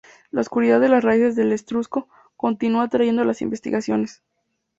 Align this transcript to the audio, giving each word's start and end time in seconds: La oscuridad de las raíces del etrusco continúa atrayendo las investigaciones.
La 0.31 0.41
oscuridad 0.41 0.81
de 0.81 0.89
las 0.89 1.03
raíces 1.03 1.35
del 1.35 1.51
etrusco 1.51 2.09
continúa 2.35 2.85
atrayendo 2.85 3.23
las 3.23 3.43
investigaciones. 3.43 4.23